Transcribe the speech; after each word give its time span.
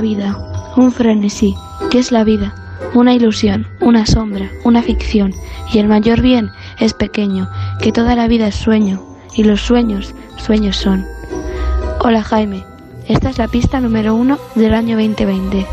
vida, 0.00 0.36
un 0.76 0.92
frenesí, 0.92 1.54
¿qué 1.90 1.98
es 1.98 2.12
la 2.12 2.24
vida? 2.24 2.54
Una 2.94 3.14
ilusión, 3.14 3.66
una 3.80 4.06
sombra, 4.06 4.50
una 4.64 4.82
ficción, 4.82 5.34
y 5.72 5.78
el 5.78 5.88
mayor 5.88 6.20
bien 6.20 6.50
es 6.78 6.94
pequeño, 6.94 7.48
que 7.80 7.92
toda 7.92 8.14
la 8.14 8.28
vida 8.28 8.48
es 8.48 8.54
sueño, 8.54 9.02
y 9.34 9.44
los 9.44 9.60
sueños, 9.60 10.14
sueños 10.36 10.76
son. 10.76 11.06
Hola 12.00 12.22
Jaime, 12.22 12.64
esta 13.06 13.30
es 13.30 13.38
la 13.38 13.48
pista 13.48 13.80
número 13.80 14.14
uno 14.14 14.38
del 14.54 14.74
año 14.74 14.96
2020. 14.96 15.66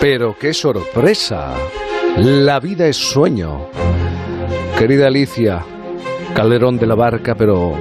Pero 0.00 0.36
qué 0.38 0.54
sorpresa, 0.54 1.54
la 2.16 2.60
vida 2.60 2.86
es 2.86 2.96
sueño. 2.96 3.66
Querida 4.78 5.06
Alicia, 5.06 5.64
Calderón 6.34 6.78
de 6.78 6.86
la 6.86 6.94
Barca, 6.94 7.34
pero 7.34 7.76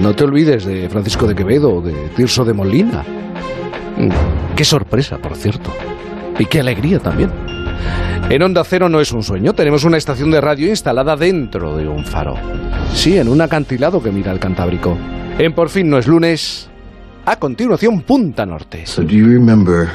no 0.00 0.14
te 0.14 0.24
olvides 0.24 0.64
de 0.64 0.88
Francisco 0.88 1.26
de 1.26 1.34
Quevedo, 1.34 1.80
de 1.80 1.92
Tirso 2.16 2.44
de 2.44 2.52
Molina. 2.52 3.04
Qué 4.56 4.64
sorpresa, 4.64 5.18
por 5.18 5.36
cierto. 5.36 5.72
Y 6.38 6.46
qué 6.46 6.60
alegría 6.60 6.98
también. 6.98 7.30
En 8.30 8.42
Onda 8.42 8.64
Cero 8.64 8.88
no 8.88 9.00
es 9.00 9.12
un 9.12 9.22
sueño, 9.22 9.52
tenemos 9.52 9.84
una 9.84 9.98
estación 9.98 10.30
de 10.30 10.40
radio 10.40 10.68
instalada 10.68 11.16
dentro 11.16 11.76
de 11.76 11.86
un 11.86 12.04
faro. 12.04 12.36
Sí, 12.94 13.18
en 13.18 13.28
un 13.28 13.40
acantilado 13.40 14.02
que 14.02 14.10
mira 14.10 14.30
al 14.30 14.38
Cantábrico. 14.38 14.96
En 15.38 15.52
Por 15.52 15.68
fin 15.68 15.90
no 15.90 15.98
es 15.98 16.06
lunes. 16.06 16.68
A 17.26 17.36
continuación, 17.36 18.02
Punta 18.02 18.46
Norte. 18.46 18.86
So, 18.86 19.02
do 19.02 19.14
you 19.14 19.26
remember 19.26 19.90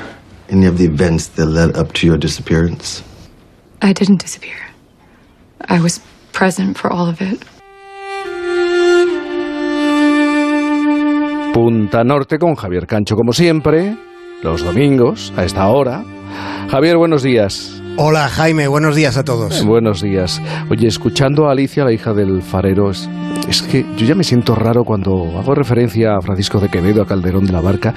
any 0.52 0.68
of 0.68 0.78
the 0.78 0.86
events 0.86 1.30
that 1.36 1.48
led 1.48 1.78
up 1.78 1.94
to 1.94 2.08
your 2.08 2.18
disappearance? 2.18 3.04
I 3.82 3.94
didn't 3.94 4.22
disappear. 4.22 4.58
I 5.68 5.80
was 5.80 6.02
present 6.32 6.78
for 6.78 6.92
all 6.92 7.08
of 7.08 7.22
it. 7.22 7.40
Punta 11.54 12.04
Norte 12.04 12.38
con 12.38 12.56
Javier 12.56 12.86
Cancho, 12.86 13.16
como 13.16 13.34
siempre, 13.34 13.98
los 14.44 14.64
domingos, 14.64 15.34
a 15.36 15.44
esta 15.44 15.68
hora. 15.68 16.04
Javier, 16.70 16.98
buenos 16.98 17.24
días. 17.24 17.82
Hola 17.98 18.30
Jaime, 18.30 18.68
buenos 18.68 18.96
días 18.96 19.18
a 19.18 19.24
todos. 19.24 19.66
Buenos 19.66 20.02
días. 20.02 20.42
Oye, 20.70 20.88
escuchando 20.88 21.48
a 21.48 21.52
Alicia, 21.52 21.84
la 21.84 21.92
hija 21.92 22.14
del 22.14 22.42
farero, 22.44 22.92
es, 22.92 23.10
es, 23.50 23.62
que 23.64 23.86
yo 23.98 24.06
ya 24.06 24.16
me 24.16 24.24
siento 24.24 24.56
raro 24.56 24.86
cuando 24.86 25.38
hago 25.38 25.54
referencia 25.54 26.16
a 26.16 26.22
Francisco 26.22 26.60
de 26.60 26.70
Quevedo, 26.70 27.02
a 27.02 27.08
Calderón 27.08 27.46
de 27.46 27.52
la 27.52 27.62
Barca. 27.62 27.94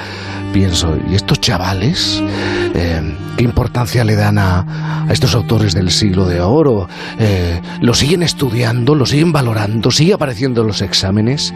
Pienso, 0.53 0.97
¿y 1.09 1.15
estos 1.15 1.41
chavales? 1.41 2.21
Eh, 2.75 3.15
¿Qué 3.37 3.45
importancia 3.45 4.03
le 4.03 4.17
dan 4.17 4.39
a, 4.39 5.07
a, 5.07 5.13
estos 5.13 5.35
autores 5.37 5.75
del 5.75 5.91
siglo 5.91 6.27
de 6.27 6.41
oro? 6.41 6.89
Eh, 7.19 7.61
¿Lo 7.81 7.95
siguen 7.95 8.23
estudiando? 8.25 8.95
¿Lo 8.95 9.07
siguen 9.07 9.31
valorando? 9.31 9.91
¿Sigue 9.91 10.15
apareciendo 10.15 10.63
en 10.63 10.67
los 10.67 10.83
exámenes? 10.83 11.55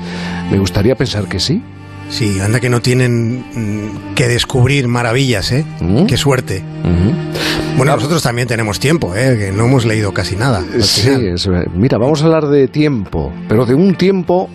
Me 0.52 0.58
gustaría 0.58 0.94
pensar 0.94 1.26
que 1.26 1.40
sí. 1.40 1.62
Sí, 2.08 2.38
anda 2.40 2.60
que 2.60 2.68
no 2.70 2.80
tienen 2.80 3.40
mm, 3.40 4.14
que 4.14 4.28
descubrir 4.28 4.88
maravillas, 4.88 5.52
¿eh? 5.52 5.64
¿Mm? 5.80 6.06
Qué 6.06 6.16
suerte. 6.16 6.62
Uh 6.84 6.88
-huh. 6.88 7.76
Bueno, 7.76 7.94
nosotros 7.94 8.22
también 8.22 8.48
tenemos 8.48 8.80
tiempo, 8.80 9.14
¿eh? 9.14 9.36
Que 9.38 9.52
no 9.52 9.66
hemos 9.66 9.84
leído 9.84 10.12
casi 10.12 10.34
nada. 10.36 10.64
Sí, 10.80 11.10
es, 11.10 11.48
mira, 11.74 11.98
vamos 11.98 12.22
a 12.22 12.24
hablar 12.24 12.46
de 12.46 12.68
tiempo, 12.68 13.32
pero 13.48 13.66
de 13.66 13.74
un 13.74 13.94
tiempo 13.96 14.48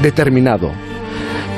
determinado. 0.00 0.70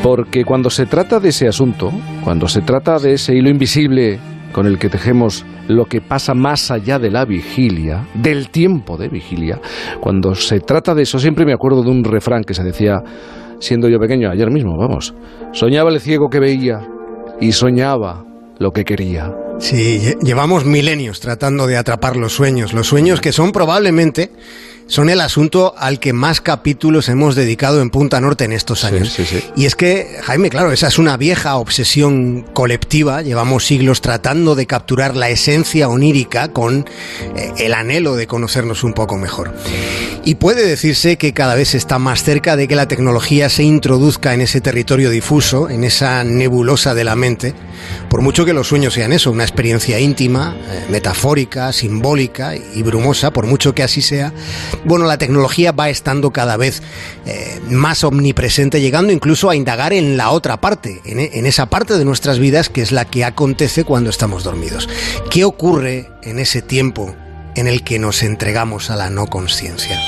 Porque 0.03 0.45
cuando 0.45 0.71
se 0.71 0.87
trata 0.87 1.21
de 1.21 1.29
ese 1.29 1.47
asunto, 1.47 1.93
cuando 2.25 2.49
se 2.49 2.63
trata 2.63 2.99
de 2.99 3.15
ese 3.15 3.35
hilo 3.35 3.51
invisible 3.51 4.19
con 4.53 4.67
el 4.67 4.79
que 4.79 4.89
tejemos 4.89 5.45
lo 5.69 5.85
que 5.85 6.01
pasa 6.01 6.35
más 6.35 6.71
allá 6.71 6.99
de 6.99 7.11
la 7.11 7.25
vigilia, 7.25 8.07
del 8.15 8.49
tiempo 8.49 8.97
de 8.97 9.09
vigilia, 9.09 9.61
cuando 10.01 10.35
se 10.35 10.59
trata 10.61 10.95
de 10.95 11.03
eso, 11.03 11.19
siempre 11.21 11.45
me 11.45 11.53
acuerdo 11.53 11.83
de 11.83 11.91
un 11.91 12.03
refrán 12.03 12.43
que 12.43 12.55
se 12.55 12.65
decía 12.65 13.03
siendo 13.61 13.89
yo 13.89 13.99
pequeño, 13.99 14.31
ayer 14.31 14.51
mismo, 14.51 14.77
vamos. 14.77 15.15
Soñaba 15.53 15.91
el 15.91 16.01
ciego 16.01 16.29
que 16.29 16.41
veía 16.41 16.81
y 17.41 17.53
soñaba 17.53 18.25
lo 18.59 18.73
que 18.73 18.85
quería. 18.85 19.33
Sí, 19.59 20.01
llevamos 20.23 20.65
milenios 20.65 21.21
tratando 21.21 21.67
de 21.67 21.77
atrapar 21.77 22.17
los 22.17 22.33
sueños, 22.33 22.73
los 22.73 22.87
sueños 22.87 23.21
que 23.21 23.33
son 23.33 23.53
probablemente 23.53 24.31
son 24.91 25.09
el 25.09 25.21
asunto 25.21 25.73
al 25.79 26.01
que 26.01 26.13
más 26.13 26.41
capítulos 26.41 27.09
hemos 27.09 27.37
dedicado 27.37 27.81
en 27.81 27.91
Punta 27.91 28.21
Norte 28.21 28.45
en 28.45 28.53
estos 28.53 28.83
años. 28.83 29.09
Sí, 29.09 29.25
sí, 29.25 29.41
sí. 29.41 29.51
Y 29.55 29.67
es 29.67 29.77
que, 29.77 30.19
Jaime, 30.25 30.51
claro, 30.51 30.73
esa 30.73 30.89
es 30.89 30.99
una 30.99 31.17
vieja 31.17 31.55
obsesión 31.57 32.45
colectiva. 32.53 33.23
Llevamos 33.23 33.65
siglos 33.65 34.01
tratando 34.01 34.57
de 34.57 34.67
capturar 34.67 35.15
la 35.15 35.29
esencia 35.29 35.89
onírica 35.89 36.49
con 36.49 36.87
eh, 37.37 37.53
el 37.59 37.75
anhelo 37.75 38.17
de 38.17 38.27
conocernos 38.27 38.83
un 38.83 38.93
poco 38.93 39.17
mejor. 39.17 39.55
Y 40.25 40.35
puede 40.35 40.67
decirse 40.67 41.17
que 41.17 41.33
cada 41.33 41.55
vez 41.55 41.77
está 41.77 42.01
más 42.01 42.25
cerca 42.25 42.57
de 42.57 42.67
que 42.67 42.75
la 42.75 42.89
tecnología 42.89 43.49
se 43.49 43.63
introduzca 43.63 44.35
en 44.35 44.41
ese 44.41 44.61
territorio 44.61 45.11
difuso, 45.11 45.71
en 45.71 45.85
esa 45.85 46.25
nebulosa 46.25 46.95
de 46.95 47.05
la 47.05 47.15
mente, 47.15 47.55
por 48.09 48.23
mucho 48.23 48.45
que 48.45 48.53
los 48.53 48.67
sueños 48.67 48.95
sean 48.95 49.13
eso, 49.13 49.31
una 49.31 49.45
experiencia 49.45 49.99
íntima, 50.01 50.57
eh, 50.59 50.87
metafórica, 50.91 51.73
simbólica 51.73 52.55
y 52.57 52.83
brumosa, 52.83 53.33
por 53.33 53.47
mucho 53.47 53.75
que 53.75 53.83
así 53.83 54.03
sea, 54.03 54.33
bueno, 54.85 55.07
la 55.07 55.19
tecnología 55.19 55.73
va 55.73 55.89
estando 55.89 56.31
cada 56.31 56.57
vez 56.57 56.83
eh, 57.27 57.61
más 57.69 58.05
omnipresente, 58.05 58.81
llegando 58.81 59.13
incluso 59.13 59.51
a 59.51 59.57
indagar 59.57 59.93
en 59.93 60.17
la 60.17 60.31
otra 60.31 60.61
parte, 60.61 61.01
en, 61.05 61.21
en, 61.21 61.47
esa 61.47 61.67
parte 61.67 61.99
de 61.99 62.05
nuestras 62.05 62.39
vidas 62.39 62.69
que 62.69 62.83
es 62.83 62.93
la 62.93 63.05
que 63.05 63.25
acontece 63.25 63.85
cuando 63.85 64.11
estamos 64.11 64.45
dormidos. 64.45 64.89
¿Qué 65.31 65.45
ocurre 65.45 66.11
en 66.23 66.39
ese 66.39 66.63
tiempo 66.63 67.15
en 67.55 67.67
el 67.67 67.83
que 67.83 67.99
nos 67.99 68.23
entregamos 68.23 68.91
a 68.91 68.97
la 68.97 69.11
no 69.11 69.27
conciencia? 69.27 70.01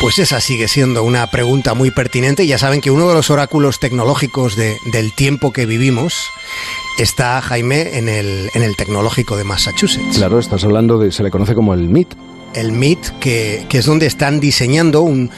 Pues 0.00 0.18
esa 0.18 0.40
sigue 0.40 0.68
siendo 0.68 1.02
una 1.02 1.26
pregunta 1.30 1.72
muy 1.72 1.90
pertinente. 1.90 2.46
Ya 2.46 2.58
saben 2.58 2.80
que 2.82 2.90
uno 2.90 3.08
de 3.08 3.14
los 3.14 3.30
oráculos 3.30 3.78
tecnológicos 3.80 4.54
de, 4.54 4.76
del 4.92 5.14
tiempo 5.14 5.50
que 5.50 5.64
vivimos 5.64 6.28
está, 6.98 7.40
Jaime, 7.40 7.96
en 7.96 8.08
en 8.08 8.62
el 8.62 8.76
tecnológico 8.76 9.36
de 9.36 9.44
Massachusetts. 9.44 10.16
Claro, 10.16 10.38
estás 10.38 10.62
hablando 10.64 10.98
de, 10.98 11.10
se 11.10 11.22
le 11.22 11.30
conoce 11.30 11.54
como 11.54 11.72
el 11.72 11.88
MIT. 11.88 12.14
El 12.54 12.72
MIT, 12.72 13.18
que, 13.20 13.66
que 13.68 13.78
es 13.78 13.86
donde 13.86 14.06
están 14.06 14.40
diseñando 14.40 15.02
un, 15.02 15.30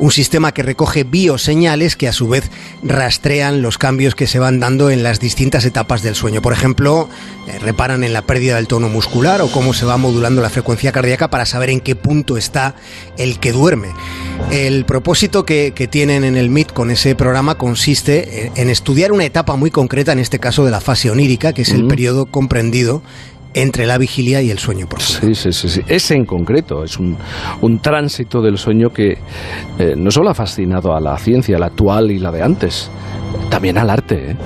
un 0.00 0.10
sistema 0.10 0.52
que 0.52 0.62
recoge 0.62 1.04
bioseñales 1.04 1.94
que 1.94 2.08
a 2.08 2.12
su 2.12 2.28
vez 2.28 2.50
rastrean 2.82 3.62
los 3.62 3.78
cambios 3.78 4.14
que 4.14 4.26
se 4.26 4.38
van 4.38 4.58
dando 4.58 4.90
en 4.90 5.02
las 5.02 5.20
distintas 5.20 5.64
etapas 5.66 6.02
del 6.02 6.14
sueño. 6.14 6.40
Por 6.40 6.54
ejemplo, 6.54 7.08
eh, 7.46 7.58
reparan 7.58 8.02
en 8.02 8.14
la 8.14 8.22
pérdida 8.22 8.56
del 8.56 8.66
tono 8.66 8.88
muscular 8.88 9.42
o 9.42 9.52
cómo 9.52 9.74
se 9.74 9.84
va 9.84 9.98
modulando 9.98 10.40
la 10.40 10.48
frecuencia 10.48 10.90
cardíaca 10.90 11.28
para 11.28 11.44
saber 11.44 11.68
en 11.70 11.80
qué 11.80 11.94
punto 11.94 12.38
está 12.38 12.74
el 13.18 13.38
que 13.38 13.52
duerme. 13.52 13.90
El 14.50 14.86
propósito 14.86 15.44
que, 15.44 15.72
que 15.74 15.86
tienen 15.86 16.24
en 16.24 16.36
el 16.36 16.48
MIT 16.48 16.72
con 16.72 16.90
ese 16.90 17.14
programa 17.14 17.56
consiste 17.56 18.46
en, 18.46 18.52
en, 18.56 18.70
estudiar 18.70 19.12
una 19.12 19.26
etapa 19.26 19.56
muy 19.56 19.70
concreta, 19.70 20.12
en 20.12 20.18
este 20.18 20.38
caso 20.38 20.64
de 20.64 20.70
la 20.70 20.80
fase 20.80 21.10
onírica, 21.10 21.52
que 21.52 21.62
es 21.62 21.70
el 21.70 21.86
periodo 21.86 22.26
comprendido 22.26 23.02
entre 23.54 23.86
la 23.86 23.98
vigilia 23.98 24.42
y 24.42 24.50
el 24.50 24.58
sueño 24.58 24.88
profundo. 24.88 25.34
Sí, 25.34 25.34
sí, 25.34 25.52
sí, 25.52 25.68
sí. 25.68 25.80
Ese 25.86 26.14
en 26.14 26.24
concreto 26.24 26.84
es 26.84 26.98
un, 26.98 27.16
un 27.60 27.80
tránsito 27.80 28.40
del 28.40 28.58
sueño 28.58 28.90
que 28.92 29.18
eh, 29.78 29.94
no 29.96 30.10
solo 30.10 30.30
ha 30.30 30.34
fascinado 30.34 30.94
a 30.94 31.00
la 31.00 31.16
ciencia, 31.18 31.58
la 31.58 31.66
actual 31.66 32.10
y 32.10 32.18
la 32.18 32.30
de 32.30 32.42
antes, 32.42 32.90
también 33.50 33.78
al 33.78 33.90
arte. 33.90 34.32
¿eh? 34.32 34.36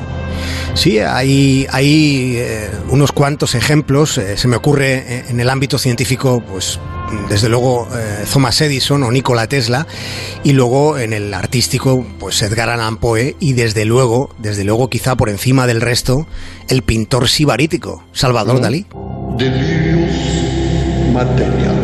Sí, 0.75 0.99
hay, 0.99 1.67
hay 1.71 2.37
eh, 2.37 2.71
unos 2.91 3.13
cuantos 3.13 3.55
ejemplos. 3.55 4.19
Eh, 4.19 4.37
se 4.37 4.49
me 4.49 4.57
ocurre 4.57 5.29
en 5.29 5.39
el 5.39 5.49
ámbito 5.49 5.79
científico, 5.79 6.43
pues 6.51 6.81
desde 7.29 7.49
luego 7.49 7.89
eh, 7.95 8.25
Thomas 8.33 8.61
Edison 8.61 9.03
o 9.03 9.11
Nikola 9.11 9.47
Tesla 9.49 9.87
y 10.43 10.53
luego 10.53 10.99
en 10.99 11.13
el 11.13 11.33
artístico 11.35 12.07
pues 12.19 12.41
Edgar 12.43 12.71
Allan 12.71 12.99
Poe 12.99 13.37
y 13.41 13.53
desde 13.55 13.85
luego, 13.85 14.35
desde 14.39 14.65
luego 14.65 14.89
quizá 14.91 15.17
por 15.17 15.29
encima 15.29 15.67
del 15.67 15.81
resto 15.81 16.27
el 16.69 16.83
pintor 16.83 17.29
sibarítico 17.29 18.05
Salvador. 18.13 18.61
Dalí. 18.61 18.87
Material. 21.13 21.75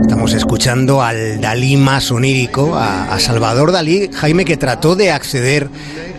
Estamos 0.00 0.32
escuchando 0.34 1.02
al 1.02 1.40
Dalí 1.40 1.76
más 1.76 2.10
onírico, 2.10 2.76
a, 2.76 3.12
a 3.14 3.18
Salvador 3.18 3.72
Dalí, 3.72 4.10
Jaime, 4.12 4.44
que 4.44 4.56
trató 4.56 4.94
de 4.94 5.10
acceder 5.10 5.68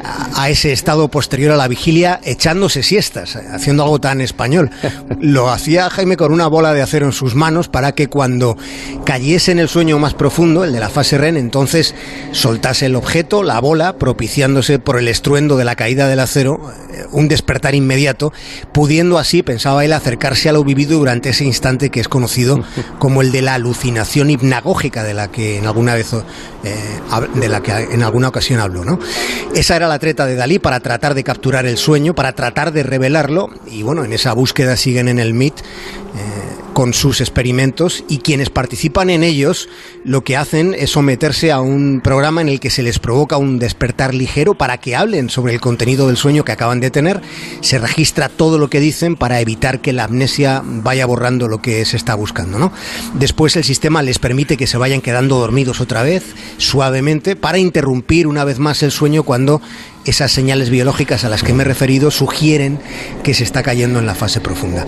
a 0.04 0.50
ese 0.50 0.72
estado 0.72 1.08
posterior 1.08 1.52
a 1.52 1.58
la 1.58 1.68
vigilia 1.68 2.20
echándose 2.24 2.84
siestas, 2.84 3.36
haciendo 3.36 3.84
algo 3.84 4.00
tan 4.00 4.22
español. 4.22 4.70
Lo 5.20 5.50
hacía 5.50 5.90
Jaime 5.90 6.18
con 6.18 6.32
una 6.32 6.48
bola 6.48 6.74
de 6.74 6.82
acero 6.82 7.06
en 7.06 7.12
sus 7.12 7.36
manos 7.36 7.70
para 7.70 7.94
que 7.94 8.08
cuando 8.08 8.58
cayese 9.06 9.52
en 9.52 9.60
el 9.60 9.70
sueño 9.70 10.00
más 10.00 10.14
profundo, 10.14 10.64
el 10.64 10.74
de 10.74 10.80
la 10.80 10.90
fase 10.90 11.18
REN, 11.18 11.38
entonces 11.38 11.96
soltase 12.32 12.88
el 12.88 12.96
objeto, 12.96 13.44
la 13.44 13.60
bola, 13.60 13.98
propiciándose 13.98 14.80
por 14.80 14.98
el 14.98 15.08
estruendo 15.08 15.58
de 15.58 15.66
la 15.66 15.76
caída 15.76 16.08
del 16.08 16.20
acero, 16.20 16.60
un 17.12 17.28
despertar 17.28 17.76
inmediato, 17.76 18.34
pudiendo 18.72 19.18
así, 19.18 19.44
pensaba 19.44 19.86
él, 19.86 19.94
acercarse 19.94 20.50
a 20.50 20.54
lo 20.54 20.64
vivido 20.64 20.98
durante 20.98 21.30
ese 21.30 21.46
instante 21.46 21.90
que 21.90 22.00
es 22.00 22.08
conocido 22.08 22.64
como 23.00 23.22
el 23.22 23.32
de 23.32 23.42
la 23.42 23.56
alucinación 23.56 24.30
hipnagógica 24.30 25.04
de 25.04 25.14
la 25.14 25.32
que 25.32 25.58
en 25.58 25.66
alguna 25.66 25.96
vez 25.96 26.14
eh, 26.64 27.00
de 27.36 27.50
la 27.50 27.62
que 27.62 27.72
en 27.72 28.04
alguna 28.04 28.30
ocasión 28.30 28.60
habló, 28.60 28.84
¿no? 28.86 29.00
Esa 29.56 29.76
era 29.76 29.88
la 29.88 29.93
treta 30.00 30.26
de 30.26 30.36
Dalí 30.36 30.60
para 30.60 30.80
tratar 30.80 31.14
de 31.14 31.24
capturar 31.24 31.66
el 31.66 31.78
sueño, 31.78 32.14
para 32.14 32.34
tratar 32.34 32.72
de 32.72 32.84
revelarlo 32.84 33.50
y 33.70 33.84
bueno, 33.84 34.04
en 34.04 34.14
esa 34.14 34.34
búsqueda 34.34 34.76
siguen 34.78 35.08
en 35.08 35.20
el 35.20 35.34
MIT. 35.34 35.60
Eh, 35.60 36.63
con 36.74 36.94
sus 36.94 37.22
experimentos 37.22 38.04
y 38.10 38.18
quienes 38.18 38.50
participan 38.50 39.10
en 39.10 39.24
ellos 39.24 39.70
lo 40.04 40.24
que 40.24 40.38
hacen 40.38 40.76
es 40.78 40.92
someterse 40.92 41.52
a 41.52 41.62
un 41.62 42.02
programa 42.04 42.42
en 42.42 42.50
el 42.50 42.60
que 42.60 42.70
se 42.70 42.84
les 42.84 43.00
provoca 43.00 43.38
un 43.38 43.60
despertar 43.60 44.14
ligero 44.14 44.56
para 44.56 44.78
que 44.78 44.96
hablen 44.96 45.30
sobre 45.30 45.54
el 45.54 45.62
contenido 45.62 46.08
del 46.08 46.18
sueño 46.18 46.44
que 46.44 46.52
acaban 46.52 46.80
de 46.80 46.92
tener. 46.92 47.22
Se 47.62 47.80
registra 47.80 48.30
todo 48.30 48.58
lo 48.58 48.70
que 48.70 48.80
dicen 48.80 49.16
para 49.16 49.40
evitar 49.40 49.82
que 49.82 49.94
la 49.94 50.06
amnesia 50.06 50.62
vaya 50.66 51.06
borrando 51.06 51.48
lo 51.48 51.62
que 51.62 51.86
se 51.86 51.98
está 51.98 52.16
buscando. 52.16 52.60
¿no? 52.60 52.72
Después 53.14 53.56
el 53.56 53.64
sistema 53.64 54.02
les 54.02 54.20
permite 54.20 54.58
que 54.58 54.68
se 54.68 54.78
vayan 54.78 55.02
quedando 55.02 55.40
dormidos 55.40 55.82
otra 55.82 56.04
vez, 56.04 56.24
suavemente, 56.58 57.36
para 57.36 57.58
interrumpir 57.58 58.28
una 58.28 58.44
vez 58.44 58.60
más 58.60 58.84
el 58.84 58.92
sueño 58.92 59.24
cuando 59.24 59.62
esas 60.06 60.32
señales 60.32 60.70
biológicas 60.70 61.24
a 61.24 61.30
las 61.30 61.44
que 61.44 61.54
me 61.54 61.64
he 61.64 61.66
referido 61.66 62.12
sugieren 62.12 62.80
que 63.24 63.34
se 63.34 63.44
está 63.44 63.64
cayendo 63.64 64.00
en 64.00 64.06
la 64.06 64.16
fase 64.16 64.42
profunda. 64.42 64.86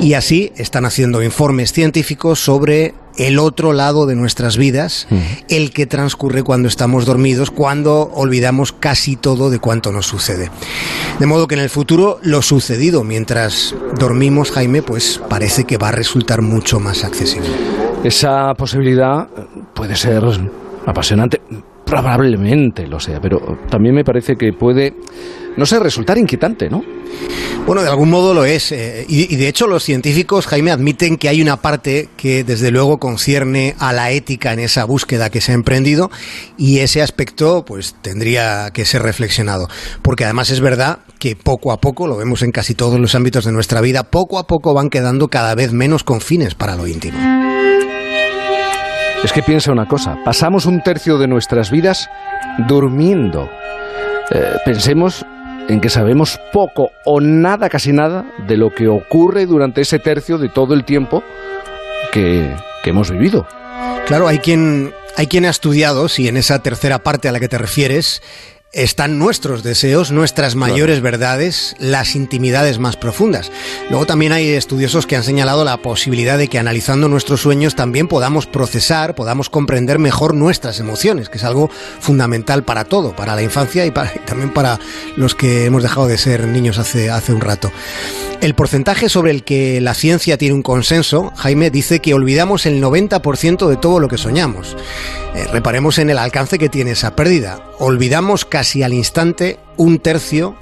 Y 0.00 0.14
así 0.14 0.52
están 0.56 0.84
haciendo 0.84 1.22
informes 1.22 1.72
científicos 1.72 2.40
sobre 2.40 2.94
el 3.16 3.38
otro 3.38 3.72
lado 3.72 4.06
de 4.06 4.14
nuestras 4.14 4.56
vidas, 4.56 5.08
el 5.48 5.70
que 5.70 5.86
transcurre 5.86 6.42
cuando 6.42 6.68
estamos 6.68 7.06
dormidos, 7.06 7.50
cuando 7.50 8.10
olvidamos 8.14 8.72
casi 8.72 9.16
todo 9.16 9.48
de 9.48 9.58
cuanto 9.58 9.90
nos 9.90 10.06
sucede. 10.06 10.50
De 11.18 11.26
modo 11.26 11.46
que 11.46 11.54
en 11.54 11.62
el 11.62 11.70
futuro 11.70 12.18
lo 12.22 12.42
sucedido 12.42 13.04
mientras 13.04 13.74
dormimos, 13.98 14.50
Jaime, 14.50 14.82
pues 14.82 15.20
parece 15.30 15.64
que 15.64 15.78
va 15.78 15.88
a 15.88 15.92
resultar 15.92 16.42
mucho 16.42 16.78
más 16.78 17.04
accesible. 17.04 17.48
Esa 18.04 18.52
posibilidad 18.54 19.28
puede 19.74 19.96
ser 19.96 20.22
apasionante 20.84 21.40
probablemente 21.86 22.86
lo 22.88 22.98
sea, 22.98 23.20
pero 23.20 23.58
también 23.70 23.94
me 23.94 24.04
parece 24.04 24.34
que 24.34 24.52
puede, 24.52 24.92
no 25.56 25.64
sé, 25.64 25.78
resultar 25.78 26.18
inquietante, 26.18 26.68
¿no? 26.68 26.82
Bueno, 27.64 27.82
de 27.82 27.88
algún 27.88 28.10
modo 28.10 28.34
lo 28.34 28.44
es. 28.44 28.72
Eh, 28.72 29.06
y, 29.08 29.32
y, 29.32 29.36
de 29.36 29.48
hecho 29.48 29.68
los 29.68 29.84
científicos, 29.84 30.46
Jaime, 30.48 30.72
admiten 30.72 31.16
que 31.16 31.28
hay 31.28 31.40
una 31.40 31.56
parte 31.56 32.08
que 32.16 32.44
desde 32.44 32.72
luego 32.72 32.98
concierne 32.98 33.76
a 33.78 33.92
la 33.92 34.10
ética 34.10 34.52
en 34.52 34.58
esa 34.58 34.84
búsqueda 34.84 35.30
que 35.30 35.40
se 35.40 35.52
ha 35.52 35.54
emprendido 35.54 36.10
y 36.58 36.80
ese 36.80 37.02
aspecto 37.02 37.64
pues 37.64 37.94
tendría 38.02 38.70
que 38.72 38.84
ser 38.84 39.02
reflexionado. 39.02 39.68
Porque 40.02 40.24
además 40.24 40.50
es 40.50 40.60
verdad 40.60 40.98
que 41.20 41.36
poco 41.36 41.72
a 41.72 41.80
poco, 41.80 42.08
lo 42.08 42.16
vemos 42.16 42.42
en 42.42 42.50
casi 42.50 42.74
todos 42.74 42.98
los 42.98 43.14
ámbitos 43.14 43.44
de 43.44 43.52
nuestra 43.52 43.80
vida, 43.80 44.04
poco 44.04 44.38
a 44.38 44.46
poco 44.46 44.74
van 44.74 44.90
quedando 44.90 45.28
cada 45.28 45.54
vez 45.54 45.72
menos 45.72 46.02
confines 46.02 46.54
para 46.56 46.76
lo 46.76 46.86
íntimo. 46.86 47.18
Es 49.24 49.32
que 49.32 49.42
piensa 49.42 49.72
una 49.72 49.86
cosa, 49.86 50.16
pasamos 50.24 50.66
un 50.66 50.82
tercio 50.82 51.18
de 51.18 51.26
nuestras 51.26 51.70
vidas 51.70 52.08
durmiendo. 52.68 53.50
Eh, 54.30 54.56
pensemos 54.64 55.24
en 55.68 55.80
que 55.80 55.88
sabemos 55.88 56.38
poco 56.52 56.90
o 57.04 57.20
nada, 57.20 57.68
casi 57.68 57.92
nada, 57.92 58.24
de 58.46 58.56
lo 58.56 58.70
que 58.74 58.88
ocurre 58.88 59.46
durante 59.46 59.80
ese 59.80 59.98
tercio 59.98 60.38
de 60.38 60.48
todo 60.48 60.74
el 60.74 60.84
tiempo 60.84 61.24
que, 62.12 62.54
que 62.84 62.90
hemos 62.90 63.10
vivido. 63.10 63.46
Claro, 64.06 64.28
hay 64.28 64.38
quien, 64.38 64.94
hay 65.16 65.26
quien 65.26 65.44
ha 65.44 65.50
estudiado 65.50 66.08
si 66.08 66.28
en 66.28 66.36
esa 66.36 66.60
tercera 66.60 67.00
parte 67.00 67.28
a 67.28 67.32
la 67.32 67.40
que 67.40 67.48
te 67.48 67.58
refieres 67.58 68.22
están 68.76 69.18
nuestros 69.18 69.62
deseos, 69.62 70.12
nuestras 70.12 70.54
mayores 70.54 71.00
claro. 71.00 71.02
verdades, 71.02 71.74
las 71.78 72.14
intimidades 72.14 72.78
más 72.78 72.96
profundas. 72.96 73.50
Luego 73.88 74.04
también 74.04 74.32
hay 74.32 74.50
estudiosos 74.50 75.06
que 75.06 75.16
han 75.16 75.22
señalado 75.22 75.64
la 75.64 75.78
posibilidad 75.78 76.36
de 76.36 76.48
que 76.48 76.58
analizando 76.58 77.08
nuestros 77.08 77.40
sueños 77.40 77.74
también 77.74 78.06
podamos 78.06 78.46
procesar, 78.46 79.14
podamos 79.14 79.48
comprender 79.48 79.98
mejor 79.98 80.34
nuestras 80.34 80.78
emociones, 80.78 81.30
que 81.30 81.38
es 81.38 81.44
algo 81.44 81.70
fundamental 82.00 82.64
para 82.64 82.84
todo, 82.84 83.16
para 83.16 83.34
la 83.34 83.42
infancia 83.42 83.86
y, 83.86 83.90
para, 83.90 84.12
y 84.14 84.18
también 84.26 84.52
para 84.52 84.78
los 85.16 85.34
que 85.34 85.64
hemos 85.64 85.82
dejado 85.82 86.06
de 86.06 86.18
ser 86.18 86.46
niños 86.46 86.76
hace, 86.78 87.10
hace 87.10 87.32
un 87.32 87.40
rato. 87.40 87.72
El 88.42 88.54
porcentaje 88.54 89.08
sobre 89.08 89.30
el 89.30 89.42
que 89.44 89.80
la 89.80 89.94
ciencia 89.94 90.36
tiene 90.36 90.54
un 90.54 90.62
consenso, 90.62 91.32
Jaime, 91.36 91.70
dice 91.70 92.00
que 92.00 92.12
olvidamos 92.12 92.66
el 92.66 92.82
90% 92.82 93.66
de 93.66 93.76
todo 93.76 93.98
lo 93.98 94.08
que 94.08 94.18
soñamos. 94.18 94.76
Eh, 95.34 95.46
reparemos 95.50 95.98
en 95.98 96.10
el 96.10 96.18
alcance 96.18 96.58
que 96.58 96.68
tiene 96.68 96.92
esa 96.92 97.16
pérdida. 97.16 97.60
Olvidamos 97.78 98.44
casi 98.44 98.82
al 98.82 98.92
instante 98.92 99.58
un 99.76 99.98
tercio 99.98 100.56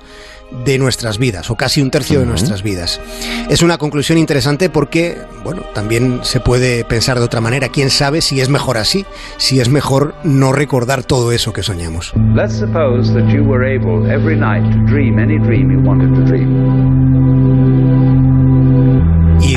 de 0.65 0.79
nuestras 0.79 1.19
vidas, 1.19 1.51
o 1.51 1.57
casi 1.57 1.83
un 1.83 1.91
tercio 1.91 2.19
uh 2.19 2.23
-huh. 2.23 2.25
de 2.25 2.31
nuestras 2.31 2.63
vidas. 2.63 3.01
Es 3.49 3.63
una 3.63 3.79
conclusión 3.79 4.19
interesante 4.19 4.71
porque, 4.71 5.19
bueno, 5.43 5.63
también 5.75 6.21
se 6.23 6.41
puede 6.41 6.85
pensar 6.85 7.19
de 7.19 7.25
otra 7.25 7.41
manera. 7.41 7.69
¿Quién 7.69 7.91
sabe 7.91 8.21
si 8.21 8.41
es 8.41 8.49
mejor 8.49 8.79
así? 8.79 9.05
Si 9.37 9.61
es 9.61 9.69
mejor 9.69 10.15
no 10.23 10.53
recordar 10.53 11.03
todo 11.03 11.33
eso 11.33 11.53
que 11.53 11.63
soñamos. 11.63 12.13
Let's 12.35 12.57
suppose 12.57 13.13
that 13.15 13.29
you 13.33 13.43
were 13.43 13.65
able 13.65 14.11
every 14.13 14.37
night 14.37 14.63
to 14.73 14.79
dream 14.87 15.19
any 15.19 15.39
dream 15.39 15.71
you 15.71 15.81
wanted 15.81 16.15
to 16.15 16.25
dream. 16.25 18.44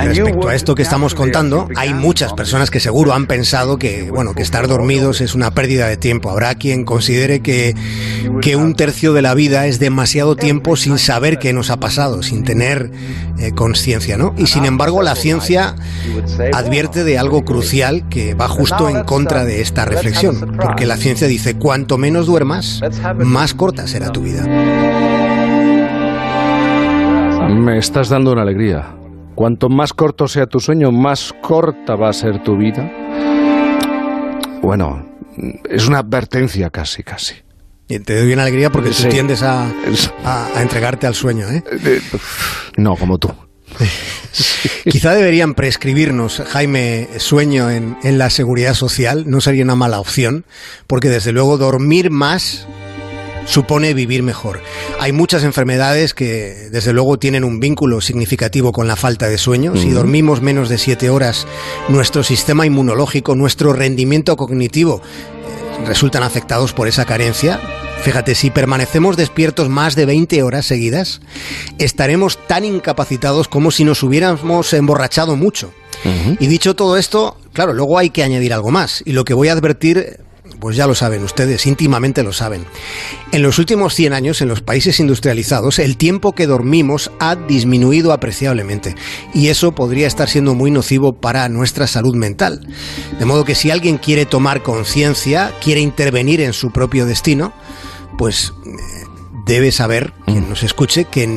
Respecto 0.07 0.47
a 0.47 0.55
esto 0.55 0.75
que 0.75 0.83
estamos 0.83 1.15
contando, 1.15 1.67
hay 1.75 1.93
muchas 1.93 2.33
personas 2.33 2.71
que 2.71 2.79
seguro 2.79 3.13
han 3.13 3.27
pensado 3.27 3.77
que, 3.77 4.09
bueno, 4.09 4.33
que 4.33 4.41
estar 4.41 4.67
dormidos 4.67 5.21
es 5.21 5.35
una 5.35 5.51
pérdida 5.51 5.87
de 5.87 5.97
tiempo. 5.97 6.29
Habrá 6.29 6.55
quien 6.55 6.85
considere 6.85 7.41
que, 7.41 7.75
que 8.41 8.55
un 8.55 8.75
tercio 8.75 9.13
de 9.13 9.21
la 9.21 9.33
vida 9.33 9.67
es 9.67 9.79
demasiado 9.79 10.35
tiempo 10.35 10.75
sin 10.75 10.97
saber 10.97 11.39
qué 11.39 11.53
nos 11.53 11.69
ha 11.69 11.77
pasado, 11.79 12.23
sin 12.23 12.43
tener 12.43 12.91
eh, 13.37 13.51
conciencia, 13.53 14.17
¿no? 14.17 14.33
Y 14.37 14.47
sin 14.47 14.65
embargo, 14.65 15.01
la 15.01 15.15
ciencia 15.15 15.75
advierte 16.53 17.03
de 17.03 17.17
algo 17.17 17.43
crucial 17.43 18.07
que 18.09 18.33
va 18.33 18.47
justo 18.47 18.89
en 18.89 19.03
contra 19.03 19.45
de 19.45 19.61
esta 19.61 19.85
reflexión, 19.85 20.57
porque 20.59 20.85
la 20.85 20.97
ciencia 20.97 21.27
dice, 21.27 21.55
cuanto 21.55 21.97
menos 21.97 22.27
duermas, 22.27 22.81
más 23.17 23.53
corta 23.53 23.87
será 23.87 24.11
tu 24.11 24.21
vida. 24.21 24.43
Me 27.49 27.77
estás 27.77 28.09
dando 28.09 28.33
una 28.33 28.41
alegría. 28.41 28.96
Cuanto 29.37 29.69
más 29.69 29.93
corto 29.93 30.27
sea 30.27 30.47
tu 30.47 30.59
sueño, 30.59 30.91
más 30.91 31.31
corta 31.43 31.95
va 31.95 32.09
a 32.09 32.13
ser 32.13 32.41
tu 32.41 32.57
vida. 32.57 32.91
Bueno, 34.63 35.05
es 35.69 35.87
una 35.87 35.99
advertencia 35.99 36.71
casi, 36.71 37.03
casi. 37.03 37.35
Y 37.87 37.99
te 37.99 38.19
doy 38.19 38.33
una 38.33 38.41
alegría 38.41 38.71
porque 38.71 38.91
sí. 38.91 39.03
tú 39.03 39.09
tiendes 39.09 39.43
a, 39.43 39.67
a, 40.25 40.47
a, 40.55 40.61
entregarte 40.63 41.05
al 41.05 41.13
sueño, 41.13 41.51
¿eh? 41.51 41.63
No, 42.77 42.95
como 42.95 43.19
tú. 43.19 43.31
Quizá 44.89 45.13
deberían 45.13 45.53
prescribirnos, 45.53 46.41
Jaime, 46.47 47.07
sueño 47.17 47.69
en, 47.69 47.95
en 48.01 48.17
la 48.17 48.31
seguridad 48.31 48.73
social. 48.73 49.25
No 49.29 49.39
sería 49.39 49.63
una 49.63 49.75
mala 49.75 49.99
opción, 49.99 50.45
porque 50.87 51.09
desde 51.09 51.31
luego 51.31 51.59
dormir 51.59 52.09
más 52.09 52.67
supone 53.47 53.93
vivir 53.93 54.21
mejor. 54.21 54.61
Hay 54.99 55.13
muchas 55.13 55.43
enfermedades 55.43 56.13
que 56.13 56.69
desde 56.69 56.93
luego 56.93 57.17
tienen 57.17 57.43
un 57.43 57.59
vínculo 57.59 58.01
significativo 58.01 58.71
con 58.71 58.87
la 58.87 58.95
falta 58.95 59.27
de 59.27 59.37
sueño. 59.37 59.75
Si 59.75 59.89
dormimos 59.89 60.41
menos 60.41 60.69
de 60.69 60.77
siete 60.77 61.09
horas, 61.09 61.47
nuestro 61.89 62.23
sistema 62.23 62.65
inmunológico, 62.65 63.35
nuestro 63.35 63.73
rendimiento 63.73 64.35
cognitivo 64.35 65.01
eh, 65.01 65.85
resultan 65.87 66.23
afectados 66.23 66.73
por 66.73 66.87
esa 66.87 67.05
carencia. 67.05 67.59
Fíjate, 68.03 68.35
si 68.35 68.51
permanecemos 68.51 69.17
despiertos 69.17 69.69
más 69.69 69.95
de 69.95 70.05
20 70.05 70.43
horas 70.43 70.65
seguidas, 70.65 71.21
estaremos 71.79 72.37
tan 72.47 72.63
incapacitados 72.63 73.47
como 73.47 73.71
si 73.71 73.83
nos 73.83 74.03
hubiéramos 74.03 74.71
emborrachado 74.73 75.35
mucho. 75.35 75.73
Uh 76.05 76.09
-huh. 76.09 76.37
Y 76.39 76.47
dicho 76.47 76.75
todo 76.75 76.95
esto, 76.95 77.37
claro, 77.53 77.73
luego 77.73 77.97
hay 77.97 78.11
que 78.11 78.23
añadir 78.23 78.53
algo 78.53 78.69
más. 78.69 79.01
Y 79.05 79.13
lo 79.13 79.25
que 79.25 79.33
voy 79.33 79.47
a 79.47 79.53
advertir 79.53 80.19
pues 80.59 80.75
ya 80.75 80.87
lo 80.87 80.95
saben 80.95 81.23
ustedes, 81.23 81.65
íntimamente 81.65 82.23
lo 82.23 82.33
saben. 82.33 82.65
En 83.31 83.41
los 83.41 83.59
últimos 83.59 83.93
100 83.93 84.13
años, 84.13 84.41
en 84.41 84.47
los 84.47 84.61
países 84.61 84.99
industrializados, 84.99 85.79
el 85.79 85.97
tiempo 85.97 86.33
que 86.33 86.47
dormimos 86.47 87.11
ha 87.19 87.35
disminuido 87.35 88.13
apreciablemente 88.13 88.95
y 89.33 89.47
eso 89.47 89.73
podría 89.73 90.07
estar 90.07 90.29
siendo 90.29 90.55
muy 90.55 90.71
nocivo 90.71 91.13
para 91.13 91.47
nuestra 91.49 91.87
salud 91.87 92.15
mental. 92.15 92.67
De 93.19 93.25
modo 93.25 93.45
que 93.45 93.55
si 93.55 93.71
alguien 93.71 93.97
quiere 93.97 94.25
tomar 94.25 94.63
conciencia, 94.63 95.53
quiere 95.61 95.81
intervenir 95.81 96.41
en 96.41 96.53
su 96.53 96.71
propio 96.71 97.05
destino, 97.05 97.53
pues 98.17 98.53
eh, 98.65 99.07
debe 99.45 99.71
saber, 99.71 100.13
quien 100.25 100.49
nos 100.49 100.63
escuche, 100.63 101.05
que 101.05 101.27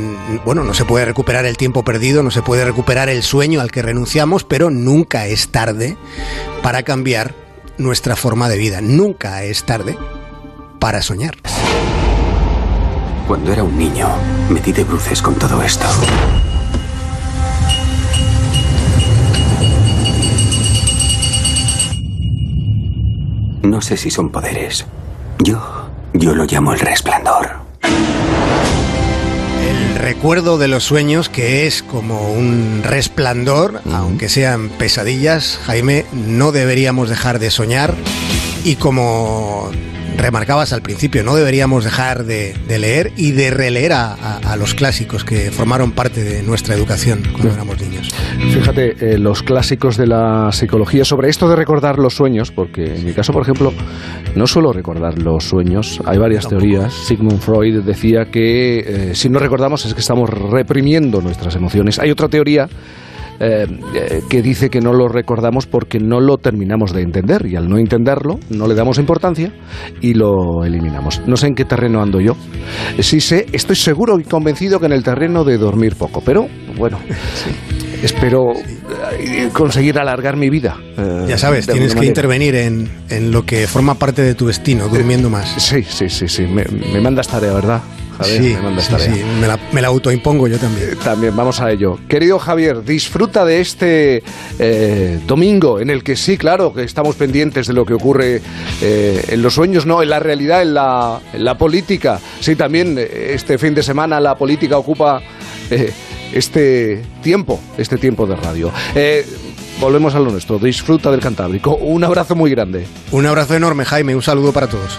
bueno, 0.45 0.65
no 0.65 0.75
se 0.75 0.85
puede 0.85 1.05
recuperar 1.05 1.47
el 1.47 1.57
tiempo 1.57 1.85
perdido, 1.85 2.23
no 2.23 2.31
se 2.31 2.43
puede 2.43 2.65
recuperar 2.65 3.09
el 3.09 3.23
sueño 3.23 3.61
al 3.61 3.71
que 3.71 3.83
renunciamos, 3.83 4.45
pero 4.45 4.71
nunca 4.71 5.27
es 5.27 5.49
tarde 5.49 5.97
para 6.63 6.83
cambiar 6.83 7.40
nuestra 7.81 8.15
forma 8.15 8.49
de 8.49 8.59
vida. 8.59 8.81
Nunca 8.81 9.43
es 9.43 9.65
tarde 9.65 9.97
para 10.79 11.03
soñar. 11.03 11.37
Cuando 13.27 13.53
era 13.53 13.63
un 13.63 13.79
niño, 13.79 14.09
me 14.51 14.61
di 14.61 14.73
de 14.73 14.85
bruces 14.85 15.23
con 15.23 15.35
todo 15.35 15.63
esto. 15.63 15.87
No 23.63 23.81
sé 23.81 23.97
si 23.97 24.11
son 24.11 24.31
poderes. 24.31 24.85
Yo, 25.39 25.61
yo 26.13 26.35
lo 26.35 26.45
llamo 26.45 26.73
el 26.73 26.81
resplandor. 26.81 27.61
Recuerdo 30.01 30.57
de 30.57 30.67
los 30.67 30.85
sueños, 30.85 31.29
que 31.29 31.67
es 31.67 31.83
como 31.83 32.33
un 32.33 32.81
resplandor, 32.83 33.83
uh 33.85 33.89
-huh. 33.89 33.97
aunque 33.97 34.31
sean 34.31 34.71
pesadillas, 34.71 35.61
Jaime, 35.67 36.07
no 36.13 36.53
deberíamos 36.53 37.11
dejar 37.11 37.39
de 37.39 37.51
soñar. 37.51 37.95
Y 38.65 38.77
como 38.77 39.71
remarcabas 40.23 40.73
al 40.73 40.83
principio, 40.83 41.23
no 41.25 41.35
deberíamos 41.35 41.85
dejar 41.85 42.25
de, 42.25 42.55
leer 42.69 43.13
y 43.17 43.33
de 43.33 43.51
releer 43.51 43.93
a, 43.93 44.57
los 44.57 44.75
clásicos 44.75 45.25
que 45.25 45.51
formaron 45.51 45.93
parte 45.93 46.23
de 46.23 46.43
nuestra 46.43 46.75
educación 46.75 47.23
cuando 47.33 47.55
éramos 47.55 47.81
niños. 47.81 48.11
Fíjate, 48.53 49.15
eh, 49.15 49.19
los 49.19 49.43
clásicos 49.43 49.97
de 49.97 50.07
la 50.07 50.51
psicología 50.53 51.05
sobre 51.05 51.29
esto 51.29 51.49
de 51.49 51.57
recordar 51.57 51.99
los 51.99 52.15
sueños, 52.15 52.51
porque 52.51 52.97
en 52.97 53.05
mi 53.05 53.13
caso, 53.13 53.33
por 53.33 53.43
ejemplo, 53.43 53.73
no 54.35 54.47
suelo 54.47 54.73
recordar 54.73 55.19
los 55.19 55.45
sueños. 55.45 56.01
Hay 56.05 56.19
varias 56.19 56.49
teorías. 56.49 56.93
Sigmund 56.93 57.41
Freud 57.41 57.83
decía 57.83 58.27
que 58.27 58.79
eh, 58.81 59.15
si 59.15 59.29
no 59.29 59.39
recordamos 59.39 59.85
es 59.87 59.95
que 59.95 60.01
estamos 60.01 60.29
reprimiendo 60.29 61.21
nuestras 61.21 61.55
emociones. 61.57 61.99
Hay 61.99 62.11
otra 62.11 62.29
teoría 62.29 62.69
eh, 63.43 63.67
eh, 63.95 64.21
que 64.29 64.43
dice 64.43 64.69
que 64.69 64.83
no 64.83 64.93
lo 64.93 65.09
recordamos 65.09 65.67
porque 65.67 65.99
no 65.99 66.21
lo 66.21 66.37
terminamos 66.37 66.93
de 66.93 67.01
entender 67.01 67.47
y 67.47 67.57
al 67.57 67.71
no 67.71 67.79
entenderlo 67.79 68.39
no 68.51 68.69
le 68.69 68.75
damos 68.75 68.99
importancia 68.99 69.51
y 70.03 70.13
lo 70.13 70.63
eliminamos. 70.63 71.23
No 71.27 71.39
sé 71.39 71.47
en 71.47 71.55
qué 71.55 71.65
terreno 71.65 72.03
ando 72.03 72.21
yo. 72.21 72.37
Sí 72.99 73.23
sé, 73.23 73.47
estoy 73.53 73.77
seguro 73.77 74.21
y 74.21 74.25
convencido 74.25 74.79
que 74.79 74.87
en 74.87 74.93
el 74.93 75.03
terreno 75.03 75.45
de 75.45 75.57
dormir 75.57 75.97
poco, 75.97 76.21
pero 76.21 76.49
bueno. 76.77 76.99
Espero 78.03 78.53
eh, 79.19 79.49
conseguir 79.53 79.99
alargar 79.99 80.37
mi 80.37 80.51
vida. 80.51 80.77
ya 81.27 81.39
sabes, 81.39 81.67
tienes 81.67 81.95
que 81.95 82.05
intervenir 82.05 82.55
en, 82.55 82.91
en, 83.09 83.31
lo 83.31 83.45
que 83.45 83.67
forma 83.67 83.95
parte 83.95 84.23
de 84.23 84.35
tu 84.35 84.47
destino, 84.47 84.89
durmiendo 84.89 85.29
más. 85.29 85.51
Sí, 85.59 85.83
sí, 85.83 86.09
sí, 86.09 86.29
sí. 86.29 86.47
Me, 86.47 86.65
me 86.65 87.01
mandas 87.01 87.29
tarea, 87.29 87.53
¿verdad? 87.53 87.83
Sí, 88.23 88.37
sí, 88.39 88.57
Me, 89.41 89.47
la, 89.47 89.59
me, 89.73 89.81
la, 89.81 89.89
autoimpongo 89.89 90.49
yo 90.49 90.59
también. 90.59 90.97
También, 90.99 91.35
vamos 91.35 91.61
a 91.61 91.71
ello. 91.71 91.99
Querido 92.09 92.39
Javier, 92.39 92.85
disfruta 92.85 93.45
de 93.45 93.61
este 93.61 94.23
eh, 94.59 95.21
domingo 95.27 95.81
en 95.81 95.91
el 95.91 96.03
que 96.03 96.17
sí, 96.17 96.37
claro, 96.37 96.73
que 96.73 96.83
estamos 96.83 97.17
pendientes 97.17 97.67
de 97.67 97.73
lo 97.73 97.85
que 97.85 97.95
ocurre 97.95 98.43
eh, 98.83 99.25
en 99.29 99.43
los 99.43 99.55
sueños, 99.55 99.87
no, 99.87 100.03
en 100.03 100.11
la 100.11 100.19
realidad, 100.19 100.63
en 100.63 100.75
la, 100.75 101.21
en 101.33 101.45
la 101.45 101.57
política. 101.57 102.21
Sí, 102.41 102.57
también 102.57 102.97
eh, 102.99 103.33
este 103.35 103.59
fin 103.59 103.75
de 103.75 103.83
semana 103.83 104.21
la 104.21 104.37
política 104.37 104.77
ocupa 104.79 105.23
este 106.33 107.03
tiempo, 107.23 107.61
este 107.79 107.97
tiempo 107.97 108.27
de 108.27 108.37
radio 108.37 108.73
volvemos 109.81 110.15
a 110.15 110.21
lo 110.21 110.31
nuestro. 110.31 110.59
Disfruta 110.59 111.11
del 111.11 111.21
Cantábrico. 111.21 111.75
Un 111.77 112.05
abrazo 112.05 112.37
muy 112.37 112.51
grande. 112.51 112.87
Un 113.11 113.27
abrazo 113.27 113.55
enorme, 113.55 113.85
Jaime. 113.85 114.15
Un 114.15 114.23
saludo 114.23 114.53
para 114.53 114.69
todos. 114.69 114.99